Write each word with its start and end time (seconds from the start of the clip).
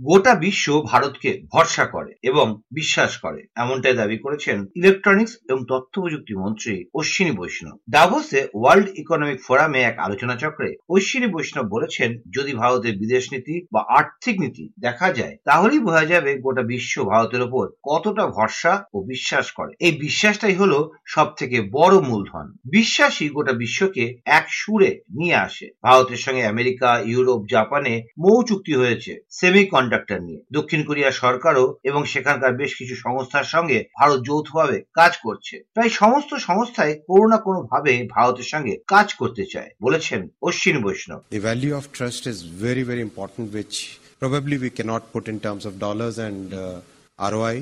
গোটা 0.00 0.32
বিশ্ব 0.34 0.66
ভারতকে 0.82 1.30
ভরসা 1.52 1.84
করে 1.86 2.12
এবং 2.22 2.46
বিশ্বাস 2.72 3.16
করে, 3.16 3.40
এমনটাই 3.56 3.94
দাবি 3.94 4.18
করেছেন 4.18 4.58
ইলেকট্রনিক্স 4.76 5.34
এবং 5.48 5.60
তথ্য 5.68 5.94
প্রযুক্তি 6.00 6.34
মন্ত্রী 6.34 6.74
অশ্বিনী 6.94 7.30
বৈষ্ণব। 7.30 7.76
ডাভোসে 7.90 8.40
ওয়ার্ল্ড 8.54 8.88
ইকোনমিক 8.98 9.38
ফোরামে 9.46 9.80
এক 9.82 9.96
আলোচনা 9.98 10.36
চক্রে 10.36 10.70
অশ্বিনী 10.88 11.26
বৈষ্ণব 11.26 11.66
বলেছেন, 11.68 12.10
যদি 12.36 12.52
ভারতের 12.54 12.94
বিদেশ 12.96 13.24
নীতি 13.32 13.66
বা 13.72 13.80
আর্থিক 13.88 14.40
নীতি 14.40 14.64
দেখা 14.78 15.12
যায়, 15.12 15.36
তাহলেই 15.44 15.78
বোঝা 15.78 16.04
যাবে 16.04 16.30
গোটা 16.38 16.62
বিশ্ব 16.62 16.94
ভারতের 17.04 17.42
ওপর 17.42 17.64
কতটা 17.82 18.26
ভরসা 18.26 18.72
ও 18.94 18.98
বিশ্বাস 19.02 19.50
করে। 19.50 19.72
এই 19.80 19.92
বিশ্বাসটাই 19.92 20.54
হলো 20.54 20.78
সব 21.06 21.28
থেকে 21.34 21.56
বড় 21.72 22.00
মূলধন। 22.00 22.46
বিশ্বাসই 22.70 23.28
গোটা 23.28 23.52
বিশ্বকে 23.52 24.04
এক 24.24 24.46
সুরে 24.50 24.90
নিয়ে 25.10 25.36
আসে। 25.46 25.66
ভারতের 25.82 26.16
সঙ্গে 26.16 26.46
আমেরিকা, 26.46 27.00
ইউরোপ, 27.04 27.40
জাপানে 27.50 27.94
মৌ 28.18 28.42
চুক্তি 28.42 28.74
হয়েছে। 28.74 29.12
সেমি 29.30 29.62
কন্ডাক্টর 29.90 30.20
নিয়ে 30.28 30.40
দক্ষিণ 30.58 30.80
কোরিয়া 30.88 31.10
সরকারও 31.22 31.66
এবং 31.90 32.00
সেখানকার 32.12 32.52
বেশ 32.60 32.72
কিছু 32.80 32.94
সংস্থার 33.04 33.46
সঙ্গে 33.54 33.78
ভারত 33.98 34.18
যৌথভাবে 34.28 34.78
কাজ 35.00 35.12
করছে 35.26 35.54
প্রায় 35.76 35.92
সমস্ত 36.02 36.30
সংস্থায় 36.48 36.94
কোনো 37.10 37.26
না 37.32 37.38
কোনো 37.46 37.60
ভাবে 37.70 37.92
ভারতের 38.16 38.48
সঙ্গে 38.52 38.74
কাজ 38.94 39.08
করতে 39.20 39.44
চায় 39.52 39.70
বলেছেন 39.84 40.20
অশ্বিন 40.48 40.76
বৈষ্ণব 40.84 41.20
The 41.36 41.44
value 41.50 41.74
of 41.80 41.84
trust 41.98 42.22
is 42.32 42.38
very, 42.64 42.84
very 42.90 43.02
important, 43.08 43.44
which 43.58 43.76
probably 44.22 44.56
we 44.64 44.70
cannot 44.78 45.02
put 45.14 45.24
in 45.32 45.38
terms 45.46 45.62
of 45.68 45.72
dollars 45.86 46.14
and 46.28 46.46
uh, 46.54 47.32
ROI. 47.32 47.58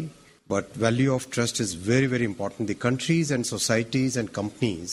But 0.48 0.66
value 0.86 1.12
of 1.18 1.22
trust 1.34 1.56
is 1.64 1.70
very, 1.92 2.08
very 2.14 2.26
important. 2.32 2.62
The 2.74 2.80
countries 2.88 3.26
and 3.34 3.42
societies 3.56 4.12
and 4.20 4.26
companies 4.40 4.92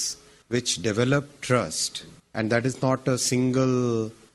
which 0.51 0.69
develop 0.89 1.23
trust, 1.49 1.91
and 2.37 2.45
that 2.53 2.63
is 2.69 2.75
not 2.87 3.01
a 3.07 3.17
single 3.31 3.75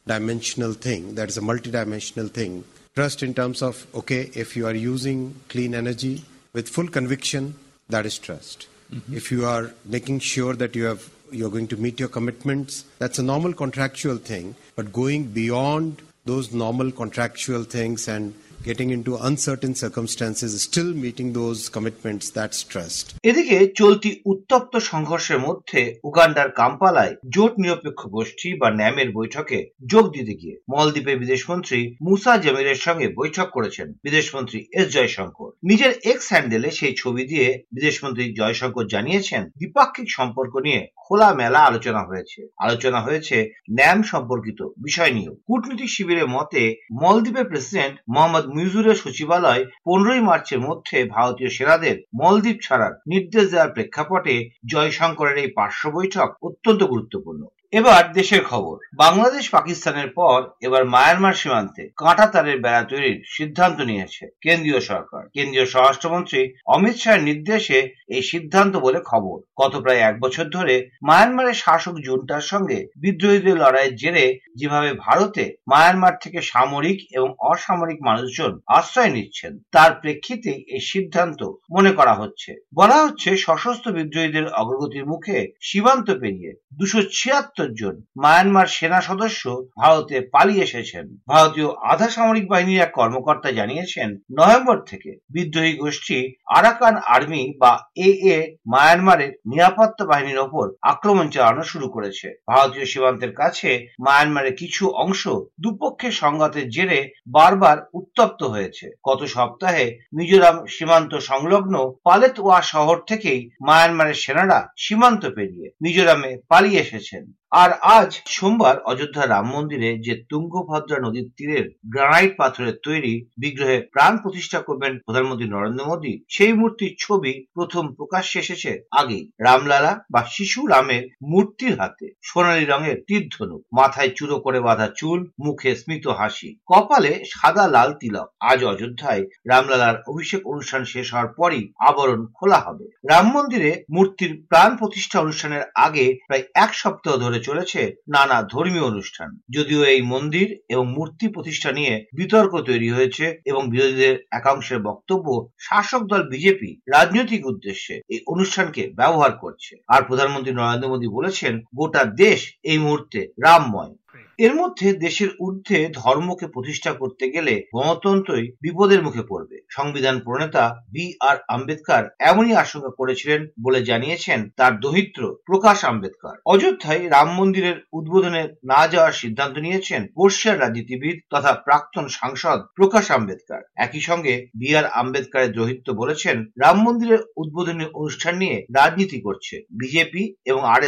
dimensional 0.07 0.73
thing, 0.87 1.03
that 1.15 1.29
is 1.29 1.37
a 1.43 1.43
multidimensional 1.43 2.29
thing. 2.31 2.53
Trust 2.95 3.23
in 3.23 3.35
terms 3.35 3.63
of, 3.63 3.87
okay, 3.95 4.31
if 4.35 4.57
you 4.57 4.67
are 4.67 4.75
using 4.75 5.35
clean 5.49 5.75
energy 5.75 6.25
with 6.53 6.69
full 6.69 6.89
conviction, 6.89 7.55
that 7.89 8.05
is 8.07 8.19
trust. 8.19 8.67
Mm-hmm. 8.93 9.17
If 9.17 9.31
you 9.31 9.47
are 9.47 9.73
making 9.85 10.19
sure 10.19 10.55
that 10.55 10.75
you 10.75 10.85
have 10.85 11.09
you're 11.33 11.51
going 11.51 11.69
to 11.69 11.77
meet 11.77 12.01
your 12.01 12.09
commitments, 12.09 12.85
that's 12.99 13.19
a 13.19 13.23
normal 13.23 13.53
contractual 13.53 14.17
thing. 14.17 14.57
But 14.75 14.93
going 14.93 15.27
beyond 15.27 16.03
those 16.25 16.53
normal 16.53 16.91
contractual 16.91 17.65
things 17.65 18.09
and 18.09 18.35
getting 18.63 18.91
into 18.91 19.17
uncertain 19.17 19.75
circumstances, 19.75 20.63
still 20.63 20.93
meeting 20.95 21.33
those 21.33 21.69
commitments, 21.69 22.31
that's 22.31 22.61
trust. 22.73 23.05
এদিকে 23.23 23.57
চলতি 23.81 24.11
উত্তপ্ত 24.25 24.77
সংঘর্ষের 24.77 25.39
মধ্যে 25.39 25.81
উগান্ডার 26.05 26.51
কাম্পালায় 26.51 27.15
জোট 27.35 27.53
নিরপেক্ষ 27.59 28.01
গোষ্ঠী 28.07 28.49
বা 28.61 28.69
ন্যামের 28.71 29.09
বৈঠকে 29.13 29.59
যোগ 29.87 30.05
দিতে 30.13 30.35
গিয়ে 30.35 30.57
মলদ্বীপের 30.71 31.19
বিদেশমন্ত্রী 31.19 31.97
মুসা 32.03 32.33
জামিরের 32.37 32.79
সঙ্গে 32.87 33.09
বৈঠক 33.09 33.49
করেছেন 33.53 33.93
বিদেশমন্ত্রী 34.03 34.59
এস 34.73 34.87
জয়শঙ্কর। 34.93 35.51
নিজের 35.65 35.93
এক্স 36.05 36.27
হ্যান্ডেলে 36.33 36.71
সেই 36.71 36.95
ছবি 36.97 37.23
দিয়ে 37.25 37.63
বিদেশমন্ত্রী 37.73 38.25
জয়শঙ্কর 38.39 38.85
জানিয়েছেন 38.87 39.43
দ্বিপাক্ষিক 39.59 40.09
সম্পর্ক 40.11 40.53
নিয়ে 40.57 40.81
খোলা 40.97 41.35
মেলা 41.35 41.59
আলোচনা 41.59 42.03
হয়েছে। 42.03 42.41
আলোচনা 42.59 43.01
হয়েছে 43.01 43.37
ন্যাম 43.71 43.99
সম্পর্কিত 44.03 44.61
বিষয় 44.79 45.13
নিয়েও। 45.13 45.35
কূটনীতিক 45.47 45.91
শিবিরের 45.91 46.29
মতে 46.29 46.63
মলদ্বীপের 47.03 47.51
প্রেসিডেন্ট 47.51 47.95
মোহাম্মদ 48.09 48.45
মিজুরের 48.55 48.97
সচিবালয় 48.97 49.63
পনেরোই 49.85 50.21
মার্চের 50.21 50.61
মধ্যে 50.61 50.97
ভারতীয় 51.07 51.51
সেনাদের 51.51 51.97
মলদ্বীপ 52.15 52.59
ছাড়ার 52.63 52.93
নির্দেশ 53.07 53.45
দেওয়ার 53.51 53.73
প্রেক্ষাপটে 53.73 54.35
জয়শঙ্করের 54.67 55.37
এই 55.37 55.51
পার্শ্ব 55.57 55.85
বৈঠক 55.91 56.29
অত্যন্ত 56.43 56.81
গুরুত্বপূর্ণ। 56.85 57.43
এবার 57.73 58.03
দেশের 58.19 58.43
খবর। 58.45 58.77
বাংলাদেশ 58.95 59.45
পাকিস্তানের 59.51 60.09
পর 60.19 60.39
এবার 60.67 60.83
মায়ানমার 60.85 61.39
সীমান্তে 61.41 61.83
কাঁটা 61.97 62.27
তারের 62.27 62.59
বেড়া 62.61 62.83
তৈরির 62.83 63.19
সিদ্ধান্ত 63.37 63.79
নিয়েছে 63.81 64.25
কেন্দ্রীয় 64.41 64.81
সরকার। 64.81 65.23
কেন্দ্রীয় 65.35 65.67
স্বরাষ্ট্রমন্ত্রী 65.67 66.41
অমিত 66.67 66.97
শাহের 67.03 67.23
নির্দেশে 67.23 67.79
এই 68.09 68.23
সিদ্ধান্ত 68.23 68.75
বলে 68.77 69.01
খবর। 69.01 69.37
গত 69.57 69.75
প্রায় 69.77 70.01
এক 70.01 70.15
বছর 70.21 70.47
ধরে 70.51 70.75
মায়ানমারের 71.03 71.61
শাসক 71.65 71.95
জুনটার 72.07 72.45
সঙ্গে 72.53 72.79
বিদ্রোহীদের 72.97 73.57
লড়াইয়ের 73.57 73.97
জেরে 73.97 74.27
যেভাবে 74.57 74.91
ভারতে 74.95 75.45
মায়ানমার 75.67 76.15
থেকে 76.21 76.39
সামরিক 76.43 76.99
এবং 77.13 77.29
অসামরিক 77.53 77.99
মানুষজন 78.03 78.53
আশ্রয় 78.69 79.11
নিচ্ছেন, 79.11 79.53
তার 79.73 79.91
প্রেক্ষিতে 80.03 80.53
এই 80.75 80.83
সিদ্ধান্ত 80.93 81.41
মনে 81.71 81.93
করা 81.93 82.15
হচ্ছে। 82.15 82.51
বলা 82.75 82.97
হচ্ছে, 83.05 83.31
সশস্ত্র 83.37 83.89
বিদ্রোহীদের 83.93 84.47
অগ্রগতির 84.53 85.07
মুখে 85.07 85.39
সীমান্ত 85.61 86.09
পেরিয়ে 86.23 86.53
দুশো 86.79 87.01
ছিয়াত্তর 87.13 87.59
জন 87.69 88.03
মায়ানমার 88.17 88.67
সেনা 88.67 89.01
সদস্য 89.01 89.43
ভারতে 89.79 90.21
পালিয়ে 90.33 90.63
এসেছেন। 90.63 91.19
ভারতীয় 91.29 91.69
আধা 91.83 92.09
সামরিক 92.11 92.49
বাহিনীর 92.49 92.81
এক 92.81 92.93
কর্মকর্তা 92.93 93.53
জানিয়েছেন, 93.53 94.17
নভেম্বর 94.39 94.79
থেকে 94.81 95.17
বিদ্রোহী 95.31 95.73
গোষ্ঠী 95.73 96.35
আরাকান 96.47 96.97
আর্মি 96.97 97.55
বা 97.59 97.79
এ 97.97 98.11
এ 98.35 98.57
মায়ানমারের 98.67 99.33
নিরাপত্তা 99.47 100.05
বাহিনীর 100.05 100.39
ওপর 100.39 100.71
আক্রমণ 100.83 101.31
চালানো 101.31 101.63
শুরু 101.63 101.89
করেছে। 101.89 102.35
ভারতীয় 102.49 102.87
সীমান্তের 102.87 103.33
কাছে 103.33 103.87
মায়ানমারের 104.01 104.55
কিছু 104.55 104.89
অংশ 104.89 105.29
দুপক্ষের 105.61 106.11
সংঘাতের 106.13 106.69
জেরে 106.69 107.13
বারবার 107.29 107.79
উত্তপ্ত 107.95 108.43
হয়েছে। 108.43 108.91
গত 109.09 109.25
সপ্তাহে 109.25 109.99
মিজোরাম 110.15 110.67
সীমান্ত 110.67 111.15
সংলগ্ন 111.15 111.93
পালেতওয়া 112.05 112.63
শহর 112.63 112.97
থেকেই 113.09 113.51
মায়ানমারের 113.61 114.15
সেনারা 114.15 114.69
সীমান্ত 114.77 115.27
পেরিয়ে 115.27 115.71
মিজোরামে 115.83 116.37
পালিয়ে 116.49 116.81
এসেছেন। 116.81 117.33
আর 117.53 117.71
আজ 117.73 118.21
সোমবার 118.27 118.81
অযোধ্যা 118.81 119.27
রাম 119.27 119.47
মন্দিরে 119.51 119.99
যে 119.99 120.25
তুঙ্গভদ্রা 120.29 120.99
নদীর 121.01 121.31
তীরের 121.37 121.71
গ্রানাইট 121.87 122.37
পাথরের 122.37 122.77
তৈরি 122.83 123.27
বিগ্রহে 123.39 123.81
প্রাণ 123.81 124.17
প্রতিষ্ঠা 124.17 124.61
করবেন 124.61 124.99
প্রধানমন্ত্রী 124.99 125.49
নরেন্দ্র 125.49 125.87
মোদী, 125.87 126.25
সেই 126.29 126.53
মূর্তির 126.53 126.97
ছবি 126.99 127.47
প্রথম 127.55 127.95
প্রকাশ্যে 127.95 128.39
এসেছে 128.39 128.83
আগেই। 128.91 129.31
রামলালা 129.41 130.05
বা 130.11 130.25
শিশু 130.31 130.67
রামের 130.67 131.09
মূর্তির 131.23 131.81
হাতে। 131.81 132.13
সোনালী 132.23 132.65
রঙের 132.65 132.97
তীর্ধনুক। 133.07 133.63
মাথায় 133.73 134.11
চুরো 134.17 134.41
করে 134.41 134.61
বাঁধা 134.61 134.89
চুল, 134.97 135.31
মুখে 135.41 135.77
স্মিত 135.77 136.07
হাসি। 136.09 136.57
কপালে 136.67 137.25
সাদা 137.29 137.69
লাল 137.69 137.93
তিলক। 137.93 138.29
আজ 138.41 138.65
অযোধ্যায় 138.65 139.25
রামলালার 139.49 140.03
অভিষেক 140.09 140.47
অনুষ্ঠান 140.47 140.85
শেষ 140.85 141.13
হওয়ার 141.13 141.29
পরই 141.29 141.73
আবরণ 141.79 142.27
খোলা 142.27 142.59
হবে। 142.59 142.87
রাম 143.09 143.33
মন্দিরে 143.33 143.85
মূর্তির 143.91 144.43
প্রাণ 144.49 144.77
প্রতিষ্ঠা 144.77 145.21
অনুষ্ঠানের 145.21 145.63
আগে 145.75 146.19
প্রায় 146.27 146.43
এক 146.55 146.75
সপ্তাহ 146.75 147.17
ধরে 147.17 147.40
চলেছে 147.41 147.81
নানা 148.09 148.43
ধর্মীয় 148.43 148.83
অনুষ্ঠান। 148.83 149.31
যদিও 149.51 149.85
এই 149.85 150.03
মন্দির 150.03 150.49
এবং 150.69 150.85
মূর্তি 150.93 151.27
প্রতিষ্ঠা 151.29 151.73
নিয়ে 151.73 151.95
বিতর্ক 152.15 152.53
তৈরি 152.61 152.89
হয়েছে 152.91 153.25
এবং 153.45 153.63
বিরোধীদের 153.71 154.15
একাংশের 154.31 154.79
বক্তব্য 154.79 155.27
শাসক 155.59 156.03
দল 156.03 156.23
বিজেপি 156.29 156.71
রাজনৈতিক 156.89 157.47
উদ্দেশ্যে 157.47 157.95
এই 158.09 158.21
অনুষ্ঠানকে 158.27 158.83
ব্যবহার 158.97 159.33
করছে। 159.33 159.73
আর 159.89 160.01
প্রধানমন্ত্রী 160.03 160.53
নরেন্দ্র 160.55 160.89
মোদী 160.89 161.09
বলেছেন, 161.09 161.55
গোটা 161.77 162.05
দেশ 162.05 162.41
এই 162.63 162.79
মুহূর্তে 162.79 163.21
রামময়। 163.43 163.93
এর 164.41 164.55
মধ্যে 164.55 164.93
দেশের 164.93 165.29
ঊর্ধ্বে 165.41 165.89
ধর্মকে 165.93 166.47
প্রতিষ্ঠা 166.47 166.93
করতে 166.93 167.31
গেলে 167.31 167.63
গণতন্ত্রই 167.75 168.53
বিপদের 168.61 169.03
মুখে 169.03 169.23
পড়বে। 169.23 169.61
সংবিধান 169.69 170.21
প্রণেতা 170.21 170.85
বি 170.93 171.15
আর 171.21 171.37
আম্বেদকর 171.49 172.09
এমনই 172.19 172.55
আশঙ্কা 172.55 172.89
করেছিলেন 172.89 173.47
বলে 173.63 173.85
জানিয়েছেন 173.85 174.51
তার 174.57 174.81
দহিত্র 174.81 175.37
প্রকাশ 175.47 175.85
আম্বেদকর। 175.85 176.37
অযোধ্যায় 176.47 177.11
রাম 177.11 177.29
মন্দিরের 177.35 177.87
উদ্বোধনে 177.93 178.49
না 178.65 178.89
যাওয়ার 178.89 179.13
সিদ্ধান্ত 179.13 179.59
নিয়েছেন 179.59 180.07
বর্ষিয়ার 180.17 180.61
রাজনীতিবিদ 180.61 181.17
তথা 181.31 181.53
প্রাক্তন 181.53 182.09
সাংসদ 182.09 182.61
প্রকাশ 182.77 183.11
আম্বেদকর। 183.11 183.63
একই 183.77 184.01
সঙ্গে 184.01 184.47
বি 184.55 184.77
আর 184.77 184.85
আম্বেদকরের 184.85 185.53
দহিত্র 185.53 185.95
বলেছেন, 185.95 186.45
রাম 186.61 186.83
মন্দিরের 186.83 187.23
উদ্বোধনী 187.37 187.85
অনুষ্ঠান 187.95 188.37
নিয়ে 188.37 188.67
রাজনীতি 188.77 189.21
করছে 189.21 189.63
বিজেপি 189.71 190.35
এবং 190.45 190.65
আর 190.65 190.81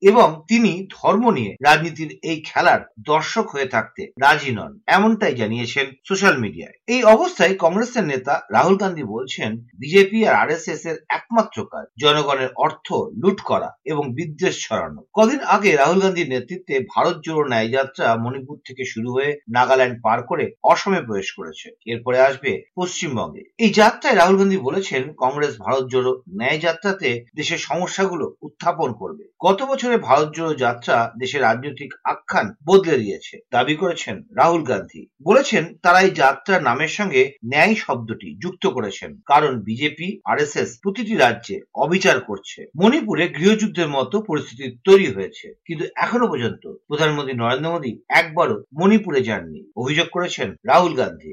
এবং 0.00 0.42
তিনি 0.48 0.86
ধর্ম 0.90 1.30
নিয়ে 1.30 1.56
রাজনীতির 1.64 2.18
এই 2.22 2.42
খেলার 2.46 2.80
দর্শক 3.06 3.48
হয়ে 3.48 3.66
থাকতে 3.66 4.12
রাজি 4.20 4.50
নন। 4.50 4.80
এমনটাই 4.86 5.34
জানিয়েছেন 5.34 5.86
সোশ্যাল 6.08 6.38
মিডিয়ায়। 6.38 6.72
এই 6.86 7.04
অবস্থায় 7.04 7.54
কংগ্রেসের 7.58 8.04
নেতা 8.04 8.46
রাহুল 8.50 8.76
গান্ধী 8.76 9.02
বলছেন, 9.02 9.56
বিজেপি 9.78 10.26
আর 10.26 10.34
আর 10.34 10.50
এর 10.50 10.96
একমাত্র 11.08 11.66
কাজ 11.70 11.86
জনগণের 12.00 12.48
অর্থ 12.56 12.92
লুট 12.92 13.40
করা 13.40 13.72
এবং 13.84 14.14
বিদ্বেষ 14.14 14.68
ছড়ানো। 14.68 15.04
কদিন 15.14 15.40
আগে 15.40 15.76
রাহুল 15.76 16.00
গান্ধীর 16.00 16.28
নেতৃত্বে 16.28 16.80
ভারত 16.80 17.20
জোড়ো 17.24 17.44
ন্যায় 17.44 17.68
যাত্রা 17.68 18.16
মণিপুর 18.16 18.58
থেকে 18.66 18.84
শুরু 18.84 19.12
হয়ে 19.12 19.38
নাগাল্যান্ড 19.48 20.02
পার 20.02 20.22
করে 20.22 20.50
অসমে 20.64 21.02
প্রবেশ 21.02 21.32
করেছে। 21.32 21.70
এরপরে 21.86 22.20
আসবে 22.20 22.62
পশ্চিমবঙ্গে। 22.76 23.42
এই 23.58 23.70
যাত্রায় 23.70 24.16
রাহুল 24.16 24.36
গান্ধী 24.36 24.56
বলেছেন, 24.56 25.12
কংগ্রেস 25.18 25.56
ভারত 25.60 25.86
জোড়ো 25.86 26.22
ন্যায় 26.28 26.58
যাত্রাতে 26.58 27.24
দেশের 27.36 27.58
সমস্যাগুলো 27.58 28.34
উত্থাপন 28.42 28.92
করবে। 28.92 29.24
গত 29.44 29.62
বছরে 29.62 29.96
ভারত 29.96 30.34
জোড়ো 30.34 30.54
যাত্রা 30.54 31.12
দেশের 31.18 31.42
রাজনৈতিক 31.42 31.94
আখ্যান 32.04 32.54
বদলে 32.80 32.98
দিয়েছে 32.98 33.38
দাবি 33.52 33.74
করেছেন 33.76 34.22
রাহুল 34.36 34.62
গান্ধী। 34.62 35.06
বলেছেন, 35.22 35.64
তারা 35.82 36.00
এই 36.00 36.10
যাত্রার 36.10 36.62
নামের 36.62 36.88
সঙ্গে 36.88 37.22
ন্যায় 37.46 37.74
শব্দটি 37.74 38.38
যুক্ত 38.42 38.66
করেছেন। 38.66 39.20
কারণ 39.26 39.60
বিজেপি 39.60 40.20
আর 40.24 40.38
প্রতিটি 40.82 41.16
রাজ্যে 41.16 41.60
অবিচার 41.74 42.20
করছে। 42.20 42.66
মণিপুরে 42.82 43.28
গৃহযুদ্ধের 43.28 43.88
মতো 43.88 44.16
পরিস্থিতি 44.20 44.78
তৈরি 44.84 45.06
হয়েছে। 45.06 45.54
কিন্তু 45.64 45.84
এখনও 45.96 46.28
পর্যন্ত 46.28 46.64
প্রধানমন্ত্রী 46.88 47.34
নরেন্দ্র 47.36 47.72
মোদী 47.72 47.92
একবারও 48.08 48.64
মণিপুরে 48.80 49.20
যাননি। 49.20 49.60
অভিযোগ 49.76 50.06
করেছেন 50.12 50.48
রাহুল 50.66 50.94
গান্ধী। 50.94 51.32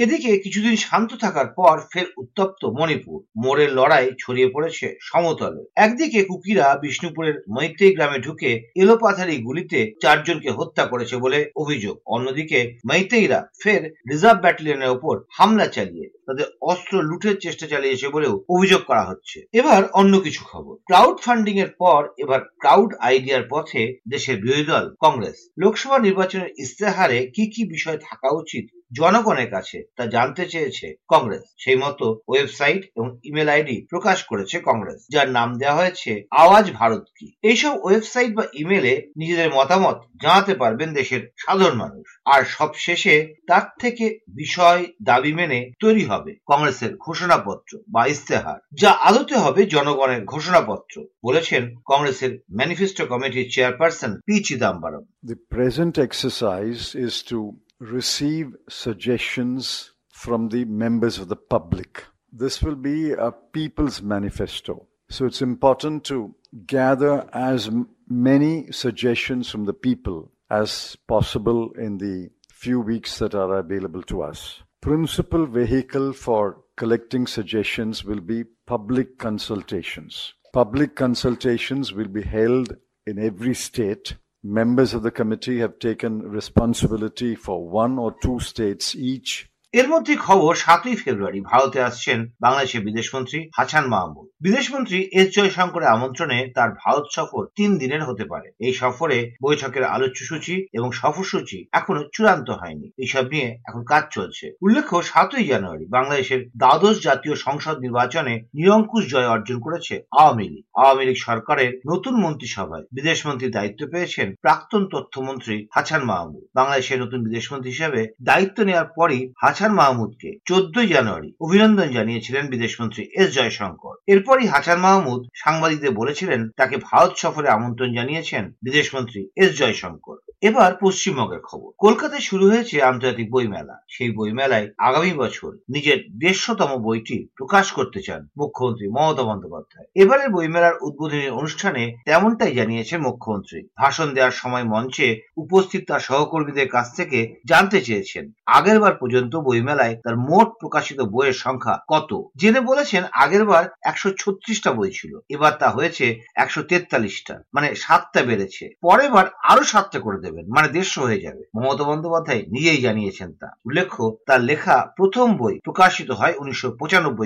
এদিকে 0.00 0.30
কিছুদিন 0.38 0.74
শান্ত 0.76 1.10
থাকার 1.14 1.48
পর 1.58 1.74
ফের 1.92 2.06
উত্তপ্ত 2.16 2.62
মণিপুর। 2.78 3.18
মোড়ের 3.36 3.70
লড়াই 3.72 4.06
ছড়িয়ে 4.18 4.48
পড়েছে 4.54 4.86
সমতলে। 5.00 5.62
একদিকে 5.76 6.20
কুকিরা 6.24 6.66
বিষ্ণুপুরের 6.82 7.36
মৈত্রী 7.48 7.86
গ্রামে 7.94 8.18
ঢুকে 8.18 8.50
এলোপাথারি 8.76 9.36
গুলিতে 9.36 9.78
চারজনকে 10.02 10.50
হত্যা 10.50 10.84
করেছে 10.86 11.16
বলে 11.16 11.38
অভিযোগ। 11.56 11.94
অন্যদিকে 12.06 12.58
মৈত্রীরা 12.90 13.40
ফের 13.62 13.82
রিজার্ভ 14.10 14.38
ব্যাটালিয়নের 14.40 14.90
ওপর 14.90 15.14
হামলা 15.30 15.66
চালিয়ে 15.66 16.06
তাদের 16.26 16.46
অস্ত্র 16.62 16.94
লুটের 17.02 17.36
চেষ্টা 17.40 17.66
চালিয়েছে 17.66 18.06
বলেও 18.08 18.34
অভিযোগ 18.48 18.80
করা 18.84 19.04
হচ্ছে। 19.04 19.38
এবার 19.52 19.82
অন্য 19.92 20.14
কিছু 20.20 20.40
খবর। 20.44 20.74
ক্রাউড 20.84 21.16
ফান্ডিং 21.20 21.56
এর 21.58 21.70
পর 21.78 22.00
এবার 22.18 22.40
ক্রাউড 22.58 22.90
আইডিয়ার 23.00 23.44
পথে 23.50 23.82
দেশের 24.08 24.36
বিরোধী 24.42 24.64
দল, 24.64 24.84
কংগ্রেস। 25.00 25.38
লোকসভা 25.58 25.98
নির্বাচনের 25.98 26.50
ইস্তেহারে 26.58 27.18
কি 27.34 27.44
কি 27.54 27.62
বিষয় 27.64 27.98
থাকা 28.08 28.28
উচিত 28.42 28.66
জনগণের 28.98 29.50
কাছে 29.50 29.78
তা 29.96 30.04
জানতে 30.06 30.42
চেয়েছে 30.46 30.94
কংগ্রেস। 31.08 31.44
সেই 31.58 31.76
মতো 31.76 32.06
ওয়েবসাইট 32.28 32.82
এবং 32.96 33.08
ইমেল 33.24 33.48
আইডি 33.48 33.86
প্রকাশ 33.90 34.18
করেছে 34.22 34.56
কংগ্রেস, 34.60 35.06
যার 35.12 35.28
নাম 35.30 35.48
দেওয়া 35.58 35.78
হয়েছে 35.80 36.10
আওয়াজ 36.30 36.66
ভারত 36.70 37.04
কি। 37.18 37.26
এইসব 37.42 37.74
ওয়েবসাইট 37.82 38.30
বা 38.34 38.44
ইমেলে 38.54 38.94
নিজেদের 39.16 39.50
মতামত 39.54 39.98
জানাতে 40.22 40.54
পারবেন 40.54 40.88
দেশের 40.92 41.22
সাধারণ 41.38 41.76
মানুষ। 41.76 42.06
আর 42.24 42.44
সব 42.44 42.70
শেষে 42.74 43.14
তার 43.46 43.66
থেকে 43.78 44.04
বিষয়, 44.28 44.80
দাবি 45.02 45.32
মেনে 45.32 45.60
তৈরি 45.80 46.04
হবে 46.04 46.32
কংগ্রেসের 46.46 46.92
ঘোষণাপত্র 46.96 47.78
বা 47.88 48.02
ইস্তেহার 48.06 48.58
যা 48.72 48.90
আদতে 48.90 49.36
হবে 49.36 49.60
জনগণের 49.66 50.24
ঘোষণাপত্র, 50.24 50.94
বলেছেন 51.24 51.62
কংগ্রেসের 51.84 52.32
ম্যানিফেস্টো 52.56 53.06
কমিটির 53.06 53.50
chairperson 53.50 54.12
P 54.26 54.36
Chidambaram. 54.44 55.04
The 55.32 55.40
present 55.56 55.94
exercise 56.06 56.82
is 57.06 57.14
to 57.30 57.38
receive 57.80 58.54
suggestions 58.68 59.92
from 60.12 60.50
the 60.50 60.64
members 60.66 61.18
of 61.18 61.28
the 61.28 61.36
public. 61.36 62.04
This 62.30 62.62
will 62.62 62.76
be 62.76 63.12
a 63.12 63.32
people's 63.32 64.02
manifesto. 64.02 64.86
So 65.08 65.26
it's 65.26 65.42
important 65.42 66.04
to 66.04 66.34
gather 66.66 67.28
as 67.32 67.70
many 68.08 68.70
suggestions 68.70 69.50
from 69.50 69.64
the 69.64 69.72
people 69.72 70.30
as 70.50 70.96
possible 71.08 71.72
in 71.72 71.98
the 71.98 72.30
few 72.52 72.80
weeks 72.80 73.18
that 73.18 73.34
are 73.34 73.56
available 73.56 74.02
to 74.02 74.22
us. 74.22 74.62
Principal 74.80 75.46
vehicle 75.46 76.12
for 76.12 76.62
collecting 76.76 77.26
suggestions 77.26 78.04
will 78.04 78.20
be 78.20 78.44
public 78.66 79.18
consultations. 79.18 80.34
Public 80.52 80.94
consultations 80.94 81.92
will 81.92 82.08
be 82.08 82.22
held 82.22 82.76
in 83.06 83.18
every 83.18 83.54
state 83.54 84.16
members 84.42 84.94
of 84.94 85.02
the 85.02 85.10
committee 85.10 85.58
have 85.58 85.78
taken 85.78 86.22
responsibility 86.22 87.34
for 87.34 87.68
one 87.68 87.98
or 87.98 88.14
two 88.22 88.40
states 88.40 88.94
each 88.94 89.49
এর 89.74 89.86
মধ্যে 89.88 90.14
খবর, 90.16 90.52
সাতই 90.54 90.96
ফেব্রুয়ারি 91.02 91.40
ভারতে 91.40 91.78
আসছেন 91.82 92.18
বাংলাদেশের 92.40 92.84
বিদেশমন্ত্রী 92.88 93.38
হাসান 93.56 93.84
মাহমুদ। 93.88 94.26
বিদেশমন্ত্রী 94.40 94.98
S 95.12 95.28
জয়শঙ্করের 95.36 95.92
আমন্ত্রণে 95.96 96.38
তার 96.56 96.70
ভারত 96.82 97.06
সফর 97.16 97.42
তিন 97.56 97.70
দিনের 97.78 98.02
হতে 98.04 98.24
পারে। 98.24 98.48
এই 98.66 98.74
সফরে 98.74 99.18
বৈঠকের 99.42 99.84
আলোচ্যসূচি 99.84 100.54
এবং 100.72 100.88
সফরসূচি 100.92 101.58
এখনও 101.72 102.02
চূড়ান্ত 102.14 102.48
হয়নি। 102.50 102.86
এইসব 102.98 103.24
নিয়ে 103.32 103.48
এখন 103.68 103.82
কাজ 103.84 104.04
চলছে। 104.10 104.46
উল্লেখ্য, 104.62 104.96
সাতই 105.02 105.44
জানুয়ারি 105.52 105.84
বাংলাদেশের 105.96 106.40
দ্বাদশ 106.56 106.96
জাতীয় 107.06 107.34
সংসদ 107.46 107.76
নির্বাচনে 107.80 108.34
নিরঙ্কুশ 108.54 109.04
জয় 109.12 109.28
অর্জন 109.28 109.58
করেছে 109.60 109.94
আওয়ামী 110.12 110.46
লীগ। 110.52 110.64
আওয়ামী 110.74 111.04
লীগ 111.08 111.18
সরকারের 111.28 111.70
নতুন 111.86 112.14
মন্ত্রিসভায় 112.24 112.84
বিদেশমন্ত্রীর 112.92 113.56
দায়িত্ব 113.56 113.80
পেয়েছেন 113.92 114.28
প্রাক্তন 114.44 114.82
তথ্যমন্ত্রী 114.94 115.56
হাসান 115.74 116.02
মাহমুদ। 116.04 116.42
বাংলাদেশের 116.54 117.00
নতুন 117.02 117.20
বিদেশমন্ত্রী 117.26 117.70
হিসেবে 117.74 118.00
দায়িত্ব 118.22 118.58
নেওয়ার 118.64 118.90
পরই 118.98 119.22
হাসান 119.36 119.58
মাহমুদকে 119.68 120.38
চোদ্দই 120.44 120.86
জানুয়ারি 120.86 121.34
অভিনন্দন 121.40 121.88
জানিয়েছিলেন 121.88 122.48
বিদেশমন্ত্রী 122.48 123.08
এস 123.14 123.34
জয়শঙ্কর। 123.34 123.94
এরপরই 124.06 124.46
হাসান 124.46 124.78
মাহমুদ 124.78 125.28
সাংবাদিকদের 125.34 125.90
বলেছিলেন, 125.90 126.48
তাকে 126.56 126.76
ভারত 126.76 127.12
সফরে 127.16 127.48
আমন্ত্রণ 127.48 127.94
জানিয়েছেন 127.94 128.52
বিদেশমন্ত্রী 128.62 129.28
এস 129.36 129.58
জয়শঙ্কর। 129.58 130.16
এবার 130.42 130.70
পশ্চিমবঙ্গের 130.80 131.40
খবর। 131.40 131.70
কলকাতায় 131.78 132.20
শুরু 132.20 132.44
হয়েছে 132.48 132.82
আন্তর্জাতিক 132.82 133.30
বই 133.30 133.48
মেলা 133.48 133.76
সেই 133.88 134.10
বই 134.10 134.32
মেলায় 134.32 134.68
আগামী 134.78 135.12
বছর 135.12 135.50
নিজের 135.68 135.98
দেড়শোতম 136.18 136.70
বইটি 136.82 137.28
প্রকাশ 137.36 137.72
করতে 137.72 138.00
চান 138.02 138.28
মুখ্যমন্ত্রী 138.36 138.86
মমতা 138.88 139.22
বন্দ্যোপাধ্যায়। 139.22 139.86
এবারের 139.94 140.30
বইমেলার 140.30 140.80
উদ্বোধনী 140.82 141.28
অনুষ্ঠানে 141.28 141.82
তেমনটাই 142.04 142.54
জানিয়েছে 142.54 142.98
মুখ্যমন্ত্রী। 142.98 143.68
ভাষণ 143.76 144.14
দেওয়ার 144.14 144.32
সময় 144.32 144.64
মঞ্চে 144.64 145.20
উপস্থিত 145.36 145.82
তার 145.88 146.00
সহকর্মীদের 146.00 146.68
কাছ 146.68 146.86
থেকে 146.96 147.18
জানতে 147.46 147.80
চেয়েছেন 147.80 148.32
আগেরবার 148.46 148.94
পর্যন্ত 148.94 149.36
বইমেলায় 149.36 149.96
তার 150.04 150.16
মোট 150.16 150.48
প্রকাশিত 150.60 151.00
বইয়ের 151.00 151.32
সংখ্যা 151.32 151.78
কত? 151.88 152.10
জেনে 152.36 152.60
বলেছেন 152.60 153.02
আগেরবার 153.12 153.64
একশো 153.82 154.08
ছত্রিশটা 154.18 154.72
বই 154.72 154.90
ছিল, 154.90 155.18
এবার 155.28 155.52
তা 155.52 155.68
হয়েছে 155.70 156.20
একশো 156.34 156.62
তেতাল্লিশটা 156.62 157.34
মানে 157.54 157.74
সাতটা 157.74 158.22
বেড়েছে। 158.22 158.64
পরের 158.82 159.10
বার 159.10 159.26
আরও 159.42 159.64
সাতটা 159.64 159.98
করে 160.00 160.16
দেবে। 160.16 160.29
দেবেন 160.30 160.46
মানে 160.48 160.68
দেড়শো 160.68 161.02
হয়ে 161.02 161.20
যাবে। 161.20 161.42
মমতা 161.56 161.84
বন্দ্যোপাধ্যায় 161.84 162.42
নিজেই 162.48 162.76
জানিয়েছেন 162.76 163.32
তা। 163.32 163.48
উল্লেখ্য, 163.64 164.16
তার 164.26 164.40
লেখা 164.40 164.92
প্রথম 164.96 165.36
বই 165.36 165.58
প্রকাশিত 165.64 166.10
হয় 166.10 166.34
উনিশশো 166.38 166.76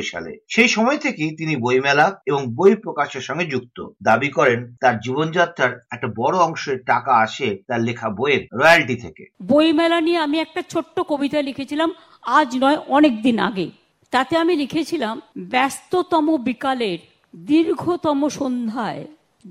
সালে। 0.02 0.38
সেই 0.48 0.68
সময় 0.68 0.96
থেকেই 0.96 1.36
তিনি 1.36 1.56
বইমেলা 1.56 2.20
এবং 2.26 2.54
বই 2.54 2.74
প্রকাশের 2.74 3.20
সঙ্গে 3.20 3.44
যুক্ত। 3.44 3.88
দাবি 4.02 4.28
করেন, 4.28 4.74
তার 4.80 5.00
জীবনযাত্রার 5.00 5.80
একটা 5.92 6.06
বড় 6.06 6.38
অংশের 6.38 6.78
টাকা 6.78 7.12
আসে 7.12 7.58
তার 7.68 7.80
লেখা 7.80 8.10
বইয়ের 8.10 8.58
রয়্যালটি 8.58 8.96
থেকে। 8.96 9.26
বইমেলা 9.42 10.00
নিয়ে 10.00 10.18
আমি 10.18 10.38
একটা 10.38 10.62
ছোট্ট 10.68 11.00
কবিতা 11.00 11.42
লিখেছিলাম, 11.42 11.94
আজ 12.22 12.56
নয় 12.56 12.76
অনেক 12.88 13.22
দিন 13.22 13.38
আগে। 13.38 13.70
তাতে 14.10 14.36
আমি 14.36 14.56
লিখেছিলাম, 14.56 15.20
ব্যস্ততম 15.38 16.36
বিকালের 16.36 16.98
দীর্ঘতম 17.36 18.28
সন্ধ্যায় 18.28 19.04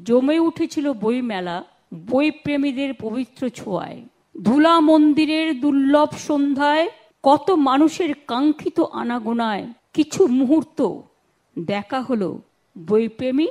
জমে 0.03 0.39
উঠেছিল 0.39 0.93
বইমেলা 0.93 1.63
বইপ্রেমীদের 1.93 2.93
পবিত্র 2.93 3.49
ছোঁয়ায়, 3.49 4.01
ধুলা 4.41 4.79
মন্দিরের 4.79 5.59
দুর্লভ 5.59 6.17
সন্ধ্যায়, 6.17 6.89
কত 7.23 7.51
মানুষের 7.51 8.15
কাঙ্ক্ষিত 8.27 8.79
আনাগোনায়, 8.79 9.67
কিছু 9.93 10.27
মুহূর্ত 10.27 11.01
দেখা 11.59 12.01
হলো, 12.01 12.41
বইপ্রেমী 12.77 13.47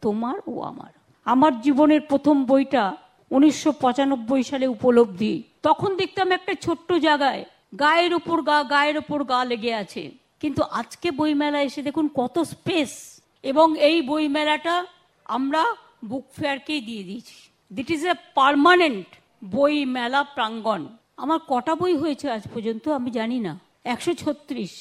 তোমার 0.00 0.36
ও 0.46 0.60
আমার। 0.62 0.92
আমার 1.24 1.60
জীবনের 1.60 2.00
প্রথম 2.00 2.44
বইটা 2.44 2.96
উনিশশো 3.30 3.72
পঁচানব্বই 3.72 4.42
সালে 4.42 4.66
উপলব্ধি। 4.66 5.42
তখন 5.62 5.96
দেখতাম 5.96 6.30
একটা 6.30 6.54
ছোট্ট 6.54 6.92
জায়গায় 6.92 7.44
গায়ের 7.78 8.14
ওপর 8.14 8.42
গা, 8.42 8.64
গায়ের 8.64 8.96
ওপর 8.98 9.24
গা 9.24 9.44
লেগে 9.44 9.74
আছে। 9.74 10.10
কিন্তু 10.40 10.62
আজকে 10.62 11.10
বইমেলা 11.10 11.62
এসে 11.62 11.82
দেখুন 11.82 12.08
কত 12.14 12.38
স্পেস 12.38 13.20
এবং 13.42 13.78
এই 13.78 14.02
বইমেলাটা 14.02 14.86
আমরা 15.24 15.64
বুক 16.04 16.24
ফেয়ারকেই 16.36 16.80
দিয়ে 16.80 17.02
দিয়েছি। 17.02 17.51
দিট 17.74 17.90
ইজ 17.90 18.06
এ 18.06 18.14
পারমানেন্ট 18.34 19.06
বই 19.44 19.84
মেলা 19.84 20.22
প্রাঙ্গণ 20.22 20.86
আমার 21.16 21.38
কটা 21.48 21.74
বই 21.74 21.94
হয়েছে 21.96 22.30
আজ 22.30 22.44
পর্যন্ত 22.54 22.88
আমি 22.88 23.10
জানি 23.10 23.38
না। 23.40 23.58
একশো 23.84 24.12
ছত্রিশ। 24.14 24.72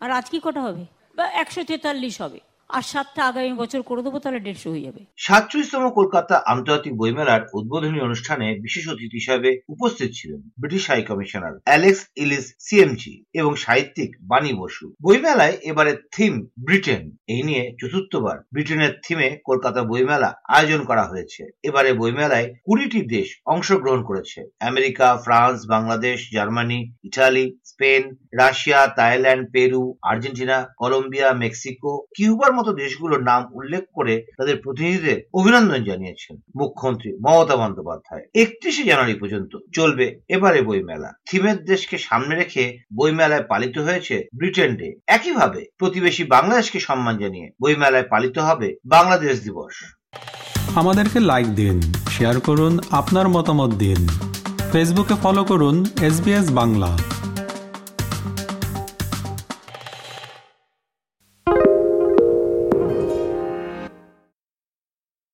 আর 0.00 0.10
আজ 0.10 0.30
কি 0.30 0.40
কটা 0.42 0.60
হবে? 0.60 0.84
বা 1.16 1.24
একশো 1.42 1.64
তেতাল্লিশ 1.64 2.20
হবে। 2.20 2.40
আর 2.76 2.84
সাতটা 2.92 3.20
আগামী 3.26 3.52
বছর 3.52 3.80
করে 3.82 4.02
দেবো, 4.02 4.18
তাহলে 4.18 4.40
দেড়শো 4.40 4.68
হয়ে 4.70 4.86
যাবে। 4.86 5.00
সাতচল্লিশতম 5.16 5.84
কলকাতা 5.90 6.34
আন্তর্জাতিক 6.46 6.92
বইমেলার 6.96 7.42
উদ্বোধনী 7.54 8.00
অনুষ্ঠানে 8.00 8.46
বিশেষ 8.62 8.84
অতিথি 8.88 9.16
হিসাবে 9.20 9.50
উপস্থিত 9.68 10.10
ছিলেন 10.14 10.40
British 10.58 10.90
high 10.90 11.02
commissioner 11.02 11.54
Alex 11.64 12.02
Ellis 12.16 12.46
CMG 12.58 13.14
এবং 13.34 13.52
সাহিত্যিক 13.56 14.10
বাণী 14.22 14.52
বসু। 14.52 14.86
বইমেলায় 15.02 15.56
এবারে 15.70 15.92
থিম 16.16 16.34
ব্রিটেন। 16.64 17.02
এই 17.26 17.42
নিয়ে 17.42 17.64
চতুর্থবার 17.80 18.38
ব্রিটেনের 18.52 18.92
থিমে 19.04 19.28
কলকাতা 19.44 19.80
বইমেলা 19.82 20.30
আয়োজন 20.48 20.80
করা 20.84 21.04
হয়েছে। 21.04 21.42
এবারে 21.62 21.90
বইমেলায় 21.92 22.46
কুড়িটি 22.64 23.00
দেশ 23.16 23.28
অংশগ্রহণ 23.46 24.00
করেছে। 24.02 24.40
America, 24.60 25.08
France, 25.24 25.58
Bangladesh, 25.66 26.18
Germany, 26.32 26.80
Italy, 27.04 27.46
Spain, 27.64 28.02
Russia, 28.32 28.80
Thailand, 28.86 29.44
Peru, 29.52 29.82
Argentina, 30.02 30.58
Colombia, 30.78 31.28
Mexico, 31.34 31.92
কিউবার 32.16 32.52
মতো 32.60 32.72
দেশগুলোর 32.72 33.22
নাম 33.22 33.42
উল্লেখ 33.52 33.82
করে 33.94 34.14
তাদের 34.38 34.56
প্রতিনিধিদের 34.56 35.18
অভিনন্দন 35.34 35.84
জানিয়েছেন 35.84 36.34
মুখ্যমন্ত্রী 36.56 37.10
মমতা 37.12 37.56
বন্দ্যোপাধ্যায়। 37.56 38.24
একত্রিশে 38.34 38.82
জানুয়ারি 38.84 39.14
পর্যন্ত 39.14 39.52
চলবে 39.74 40.06
এবারে 40.28 40.62
বইমেলা। 40.62 41.10
থিমের 41.28 41.58
দেশকে 41.64 41.98
সামনে 41.98 42.34
রেখে 42.34 42.64
বইমেলায় 42.96 43.44
পালিত 43.48 43.78
হয়েছে 43.78 44.28
ব্রিটেন 44.34 44.76
ডে। 44.76 44.88
একইভাবে 45.06 45.60
প্রতিবেশী 45.78 46.24
বাংলাদেশকে 46.24 46.78
সম্মান 46.80 47.18
জানিয়ে 47.18 47.50
বইমেলায় 47.62 48.06
পালিত 48.08 48.38
হবে 48.38 48.68
বাংলাদেশ 48.86 49.34
দিবস। 49.40 49.74
আমাদেরকে 50.74 51.20
লাইক 51.20 51.48
দিন 51.54 51.76
শেয়ার 52.10 52.40
করুন, 52.40 52.78
আপনার 52.90 53.28
মতামত 53.28 53.70
দিন। 53.74 54.00
ফেসবুকে 54.72 55.14
ফলো 55.22 55.42
করুন 55.44 55.76
এস 56.00 56.16
বাংলা 56.50 56.90